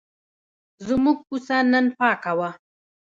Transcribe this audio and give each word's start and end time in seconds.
زموږ 0.87 1.17
کوڅه 1.27 1.57
نن 1.71 1.85
پاکه 1.97 2.31
وه. 2.37 2.49